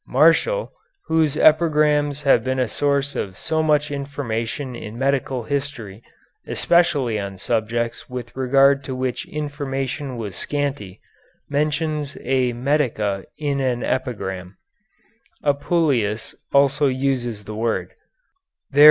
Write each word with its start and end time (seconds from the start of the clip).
Martial, 0.07 0.71
whose 1.05 1.37
epigrams 1.37 2.23
have 2.23 2.43
been 2.43 2.57
a 2.57 2.67
source 2.67 3.15
of 3.15 3.37
so 3.37 3.61
much 3.61 3.91
information 3.91 4.75
in 4.75 4.97
medical 4.97 5.43
history, 5.43 6.01
especially 6.47 7.19
on 7.19 7.37
subjects 7.37 8.09
with 8.09 8.35
regard 8.35 8.83
to 8.85 8.95
which 8.95 9.27
information 9.27 10.17
was 10.17 10.35
scanty, 10.35 10.99
mentions 11.49 12.17
a 12.21 12.51
medica 12.51 13.25
in 13.37 13.59
an 13.61 13.83
epigram. 13.83 14.57
Apuleius 15.43 16.33
also 16.51 16.87
uses 16.87 17.43
the 17.43 17.53
word. 17.53 17.91